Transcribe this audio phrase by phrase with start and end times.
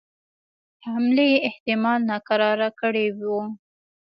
[0.85, 3.41] حملې احتمال ناکراره کړي وه.